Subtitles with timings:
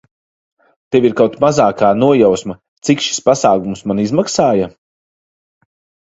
[0.93, 2.55] Tev ir kaut mazākā nojausma,
[2.89, 4.71] cik šis pasākums man izmaksāja?